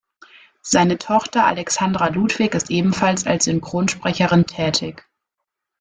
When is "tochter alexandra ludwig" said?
0.97-2.55